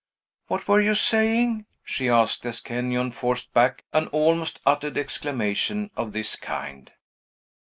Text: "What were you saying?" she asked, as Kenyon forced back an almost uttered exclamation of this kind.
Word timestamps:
"What 0.47 0.67
were 0.67 0.81
you 0.81 0.95
saying?" 0.95 1.67
she 1.83 2.09
asked, 2.09 2.43
as 2.47 2.59
Kenyon 2.59 3.11
forced 3.11 3.53
back 3.53 3.83
an 3.93 4.07
almost 4.07 4.59
uttered 4.65 4.97
exclamation 4.97 5.91
of 5.95 6.11
this 6.11 6.35
kind. 6.35 6.91